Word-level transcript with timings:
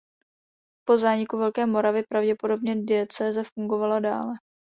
Po 0.87 0.97
zániku 0.97 1.37
Velké 1.37 1.65
Moravy 1.65 2.03
pravděpodobně 2.03 2.75
diecéze 2.85 3.43
fungovala 3.43 3.99
dále. 3.99 4.33